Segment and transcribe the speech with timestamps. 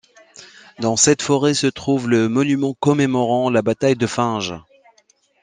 [0.79, 4.55] Dans cette forêt se trouve le monument commémorant la bataille de Finges.